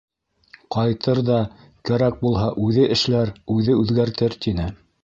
Ҡайтыр 0.75 1.21
ҙа, 1.27 1.37
кәрәк 1.91 2.19
булһа, 2.25 2.49
үҙе 2.65 2.89
эшләр, 2.99 3.35
үҙе 3.59 3.79
үҙгәртер, 3.85 4.41
тине. 4.47 4.73